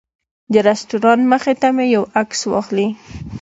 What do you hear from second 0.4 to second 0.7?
د